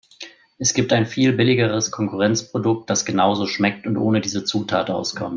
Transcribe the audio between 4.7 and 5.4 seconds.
auskommt.